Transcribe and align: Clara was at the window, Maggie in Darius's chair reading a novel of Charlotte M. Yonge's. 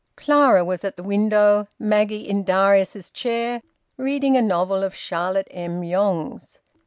Clara 0.15 0.65
was 0.65 0.83
at 0.83 0.95
the 0.95 1.03
window, 1.03 1.67
Maggie 1.77 2.27
in 2.27 2.43
Darius's 2.43 3.11
chair 3.11 3.61
reading 3.97 4.35
a 4.35 4.41
novel 4.41 4.81
of 4.83 4.95
Charlotte 4.95 5.47
M. 5.51 5.83
Yonge's. 5.83 6.59